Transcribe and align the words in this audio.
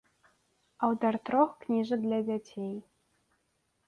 Аўтар 0.87 1.17
трох 1.29 1.51
кніжак 1.65 1.99
для 2.05 2.19
дзяцей. 2.31 2.73